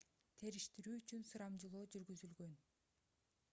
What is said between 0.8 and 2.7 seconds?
үчүн сурамжылоо жүргүзүлгөн